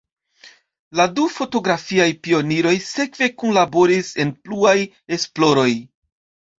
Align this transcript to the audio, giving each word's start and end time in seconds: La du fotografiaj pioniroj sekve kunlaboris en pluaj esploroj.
La 0.99 1.05
du 1.19 1.25
fotografiaj 1.33 2.09
pioniroj 2.25 2.73
sekve 2.87 3.31
kunlaboris 3.39 4.13
en 4.27 4.35
pluaj 4.45 4.77
esploroj. 5.21 5.73